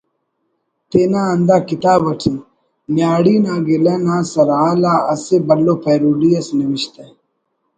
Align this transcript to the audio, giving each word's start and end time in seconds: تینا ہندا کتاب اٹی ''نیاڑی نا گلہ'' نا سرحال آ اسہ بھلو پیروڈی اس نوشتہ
تینا 0.89 1.21
ہندا 1.31 1.57
کتاب 1.69 2.01
اٹی 2.09 2.31
''نیاڑی 2.95 3.35
نا 3.45 3.53
گلہ'' 3.67 4.01
نا 4.05 4.15
سرحال 4.31 4.81
آ 4.93 4.95
اسہ 5.13 5.37
بھلو 5.47 5.75
پیروڈی 5.83 6.29
اس 6.37 6.47
نوشتہ 6.57 7.03